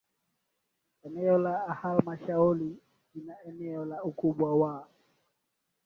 [1.03, 2.77] Eneo Halmashauri
[3.15, 4.87] ina eneo la ukubwa wa